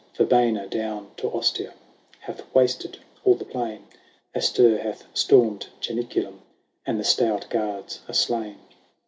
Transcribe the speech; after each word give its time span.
Verbenna 0.17 0.65
down 0.65 1.11
to 1.17 1.29
Ostia 1.29 1.75
Hath 2.21 2.41
wasted 2.55 2.97
all 3.23 3.35
the 3.35 3.45
plain; 3.45 3.83
Astur 4.33 4.79
hath 4.79 5.05
stormed 5.13 5.67
Janiculum, 5.79 6.41
And 6.87 6.99
the 6.99 7.03
stout 7.03 7.47
guards 7.51 7.99
are 8.07 8.13
slain. 8.15 8.57